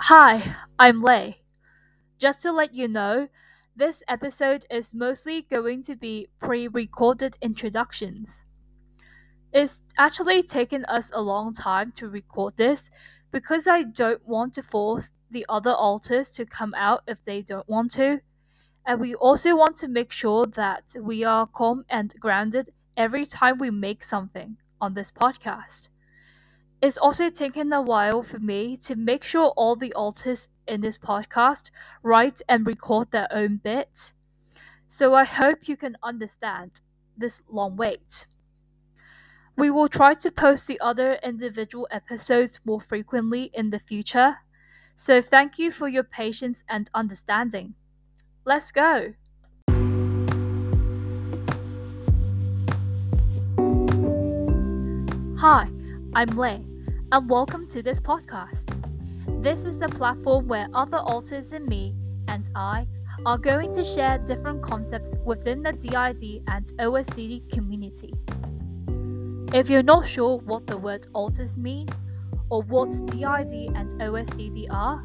[0.00, 1.42] Hi, I'm Lae.
[2.18, 3.28] Just to let you know,
[3.76, 8.44] this episode is mostly going to be pre recorded introductions.
[9.52, 12.90] It's actually taken us a long time to record this
[13.30, 17.68] because I don't want to force the other alters to come out if they don't
[17.68, 18.22] want to.
[18.86, 23.58] And we also want to make sure that we are calm and grounded every time
[23.58, 25.90] we make something on this podcast.
[26.80, 30.96] It's also taken a while for me to make sure all the artists in this
[30.96, 31.70] podcast
[32.04, 34.12] write and record their own bit.
[34.86, 36.80] So I hope you can understand
[37.16, 38.26] this long wait.
[39.56, 44.36] We will try to post the other individual episodes more frequently in the future.
[44.94, 47.74] So thank you for your patience and understanding.
[48.44, 49.14] Let's go!
[55.40, 55.68] Hi,
[56.14, 56.64] I'm Lae,
[57.10, 58.66] and welcome to this podcast.
[59.42, 61.94] This is the platform where other alters than me
[62.28, 62.86] and I
[63.24, 68.12] are going to share different concepts within the DID and OSDD community.
[69.54, 71.88] If you're not sure what the word alters mean
[72.50, 75.02] or what DID and OSDD are,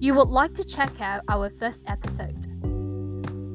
[0.00, 2.44] you would like to check out our first episode.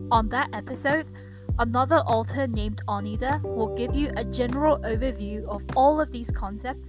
[0.09, 1.11] On that episode,
[1.59, 6.87] another alter named Onnida will give you a general overview of all of these concepts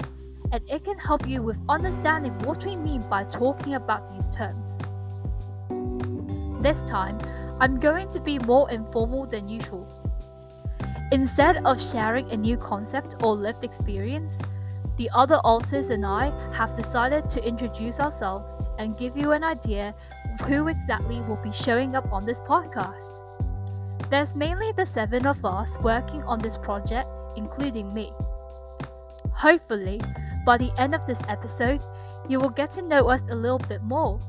[0.53, 4.79] and it can help you with understanding what we mean by talking about these terms.
[6.62, 7.19] This time,
[7.61, 9.87] I'm going to be more informal than usual.
[11.12, 14.34] Instead of sharing a new concept or lived experience,
[14.97, 19.95] the other alters and I have decided to introduce ourselves and give you an idea
[20.43, 23.21] who exactly will be showing up on this podcast.
[24.11, 28.12] There's mainly the seven of us working on this project, including me.
[29.33, 30.01] Hopefully,
[30.45, 31.81] by the end of this episode,
[32.29, 34.21] you will get to know us a little bit more.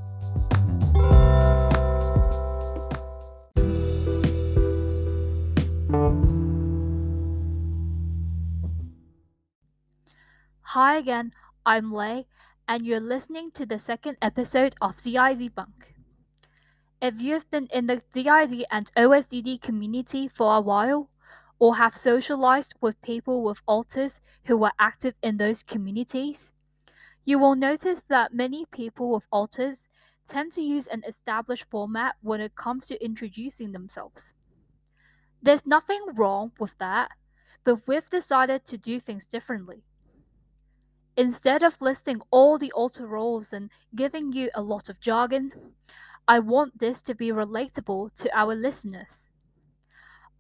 [10.73, 11.33] Hi again,
[11.66, 12.27] I'm Lae,
[12.66, 15.94] and you're listening to the second episode of DID Bunk.
[17.02, 21.11] If you've been in the DID and OSDD community for a while,
[21.61, 26.54] or have socialized with people with alters who are active in those communities,
[27.23, 29.88] you will notice that many people with alters
[30.27, 34.33] tend to use an established format when it comes to introducing themselves.
[35.39, 37.11] There's nothing wrong with that,
[37.64, 39.83] but we've decided to do things differently.
[41.16, 45.52] Instead of listing all the alter roles and giving you a lot of jargon,
[46.27, 49.30] I want this to be relatable to our listeners.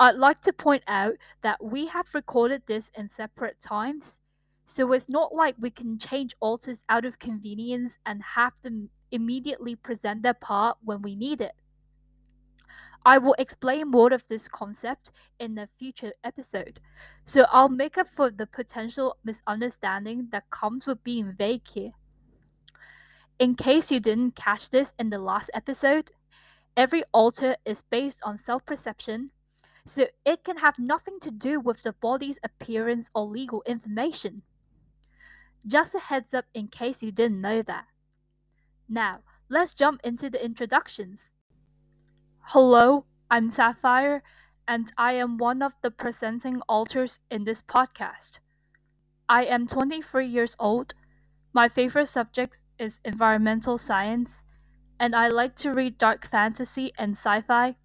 [0.01, 1.13] I'd like to point out
[1.43, 4.17] that we have recorded this in separate times,
[4.65, 9.75] so it's not like we can change alters out of convenience and have them immediately
[9.75, 11.51] present their part when we need it.
[13.05, 16.79] I will explain more of this concept in a future episode,
[17.23, 21.91] so I'll make up for the potential misunderstanding that comes with being vague here.
[23.37, 26.09] In case you didn't catch this in the last episode,
[26.75, 29.29] every alter is based on self perception,
[29.85, 34.43] so it can have nothing to do with the body's appearance or legal information.
[35.65, 37.85] Just a heads up in case you didn't know that.
[38.89, 39.19] Now,
[39.49, 41.31] let's jump into the introductions.
[42.45, 44.23] Hello, I'm Sapphire,
[44.67, 48.39] and I am one of the presenting alters in this podcast.
[49.29, 50.93] I am 23 years old.
[51.53, 54.43] My favorite subject is environmental science,
[54.99, 57.75] and I like to read dark fantasy and sci fi,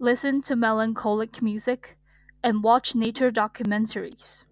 [0.00, 1.96] listen to melancholic music,
[2.40, 4.44] and watch nature documentaries.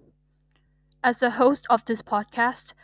[1.04, 2.74] As the host of this podcast,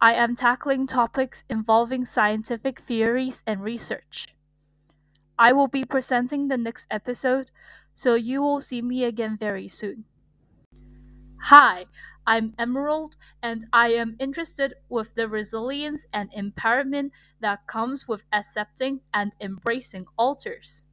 [0.00, 4.26] I am tackling topics involving scientific theories and research.
[5.38, 7.52] I will be presenting the next episode,
[7.94, 10.04] so you will see me again very soon.
[11.42, 11.86] Hi,
[12.26, 19.02] I'm Emerald, and I am interested with the resilience and empowerment that comes with accepting
[19.14, 20.84] and embracing alters.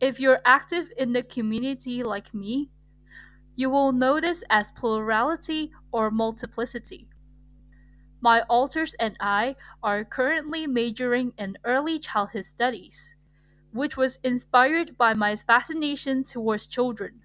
[0.00, 2.70] If you're active in the community like me,
[3.56, 7.08] you will this as plurality or multiplicity.
[8.20, 13.16] My alters and I are currently majoring in early childhood studies
[13.74, 17.22] which was inspired by my fascination towards children.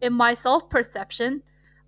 [0.00, 1.44] In my self perception,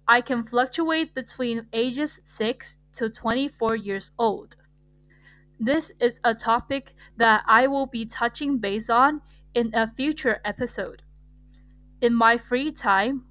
[0.07, 4.57] I can fluctuate between ages 6 to 24 years old.
[5.59, 9.23] This is a topic that I will be touching base on
[9.55, 11.03] in a future episode.
[12.01, 13.25] In my free time,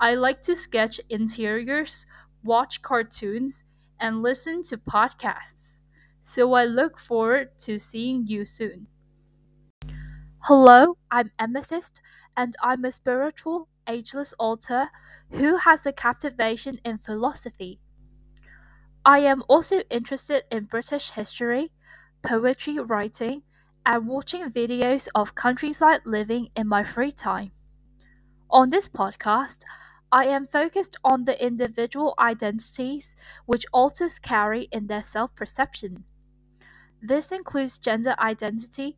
[0.00, 2.06] I like to sketch interiors,
[2.42, 3.64] watch cartoons,
[4.00, 5.80] and listen to podcasts.
[6.22, 8.88] So I look forward to seeing you soon.
[10.40, 12.00] Hello, I'm Amethyst,
[12.36, 14.90] and I'm a spiritual, ageless alter
[15.30, 17.80] who has a captivation in philosophy.
[19.04, 21.72] I am also interested in British history,
[22.22, 23.42] poetry writing,
[23.86, 27.52] and watching videos of countryside living in my free time.
[28.50, 29.62] On this podcast,
[30.12, 33.16] I am focused on the individual identities
[33.46, 36.04] which alters carry in their self perception.
[37.02, 38.96] This includes gender identity,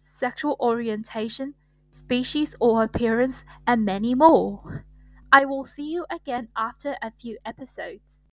[0.00, 1.54] sexual orientation,
[1.92, 4.84] species or appearance, and many more.
[5.32, 8.24] I will see you again after a few episodes.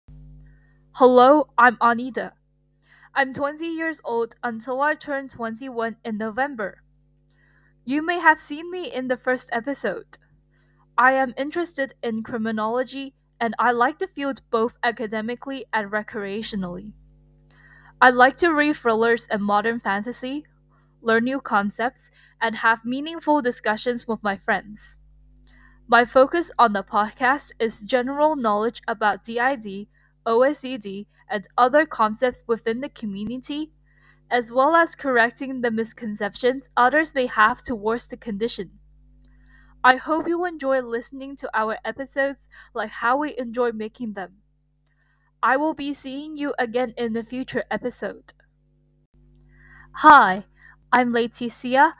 [0.93, 2.33] Hello, I'm Onnida.
[3.15, 6.81] I'm 20 years old until I turn 21 in November.
[7.85, 10.17] You may have seen me in the first episode.
[10.97, 16.93] I am interested in criminology and I like the field both academically and recreationally.
[18.01, 20.45] I like to read thrillers and modern fantasy,
[21.01, 22.09] learn new concepts,
[22.41, 24.97] and have meaningful discussions with my friends.
[25.87, 29.87] My focus on the podcast is general knowledge about DID,
[30.25, 33.71] OSDD, and other concepts within the community,
[34.29, 38.79] as well as correcting the misconceptions others may have towards the condition.
[39.83, 44.37] I hope you enjoy listening to our episodes like how we enjoy making them.
[45.41, 48.31] I will be seeing you again in a future episode.
[49.97, 50.45] Hi,
[50.91, 51.93] I'm Laeticia,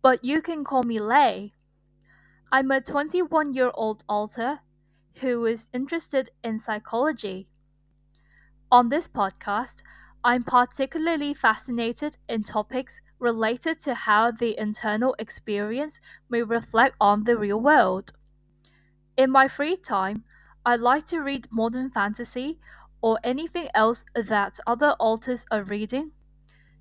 [0.00, 1.52] but you can call me Lae.
[2.50, 4.60] I'm a 21 year old alter
[5.20, 7.48] who is interested in psychology.
[8.76, 9.76] On this podcast,
[10.22, 17.38] I'm particularly fascinated in topics related to how the internal experience may reflect on the
[17.38, 18.12] real world.
[19.16, 20.24] In my free time,
[20.66, 22.58] I like to read modern fantasy
[23.00, 26.12] or anything else that other authors are reading,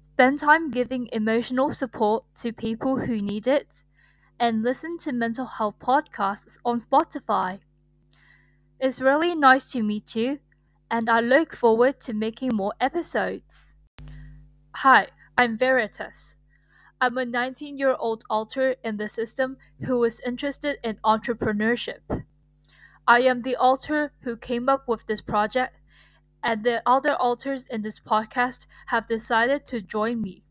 [0.03, 3.85] spend time giving emotional support to people who need it,
[4.37, 7.61] and listen to mental health podcasts on Spotify.
[8.81, 10.39] It's really nice to meet you
[10.89, 13.75] and I look forward to making more episodes.
[14.75, 16.37] Hi, I'm Veritas.
[17.01, 22.25] I'm a 19 year old alter in the system who is interested in entrepreneurship.
[23.07, 25.77] I am the alter who came up with this project,
[26.43, 30.43] and the other alters in this podcast have decided to join me.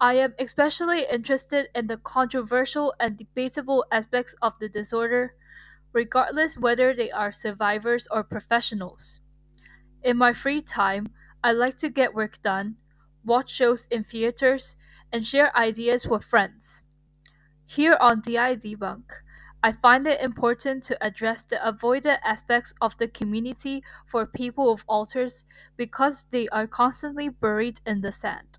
[0.00, 5.34] I am especially interested in the controversial and debatable aspects of the disorder,
[5.92, 9.20] regardless whether they are survivors or professionals.
[10.02, 11.08] In my free time,
[11.42, 12.76] I like to get work done,
[13.24, 14.76] watch shows in theaters,
[15.12, 16.82] and share ideas with friends.
[17.66, 19.10] Here on DI Debunk,
[19.62, 24.84] I find it important to address the avoided aspects of the community for people of
[24.88, 25.44] alters
[25.76, 28.58] because they are constantly buried in the sand.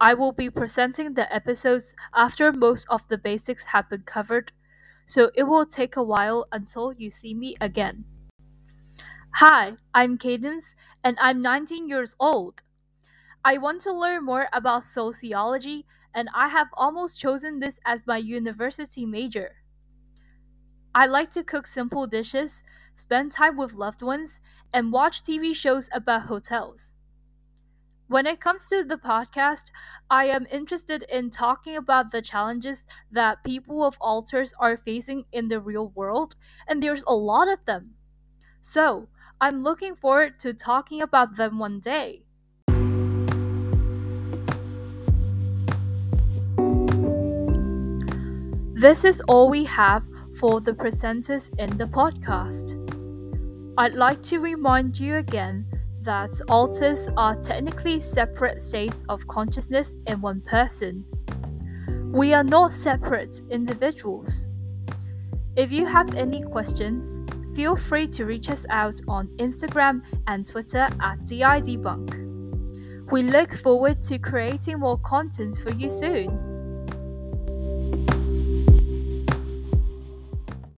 [0.00, 4.52] I will be presenting the episodes after most of the basics have been covered,
[5.06, 8.04] so it will take a while until you see me again.
[9.36, 12.62] Hi, I'm Cadence, and I'm 19 years old.
[13.44, 18.18] I want to learn more about sociology, and I have almost chosen this as my
[18.18, 19.56] university major.
[20.94, 22.62] I like to cook simple dishes,
[22.94, 24.40] spend time with loved ones,
[24.72, 26.94] and watch TV shows about hotels.
[28.08, 29.70] When it comes to the podcast,
[30.10, 35.48] I am interested in talking about the challenges that people of alters are facing in
[35.48, 36.34] the real world,
[36.66, 37.94] and there's a lot of them.
[38.60, 39.08] So,
[39.40, 42.24] I'm looking forward to talking about them one day.
[48.74, 50.04] This is all we have
[50.40, 52.78] for the presenters in the podcast.
[53.78, 55.71] I'd like to remind you again
[56.02, 61.04] that alters are technically separate states of consciousness in one person.
[62.12, 64.50] We are not separate individuals.
[65.56, 70.88] If you have any questions, feel free to reach us out on Instagram and Twitter
[71.00, 73.10] at DIDBunk.
[73.10, 76.51] We look forward to creating more content for you soon.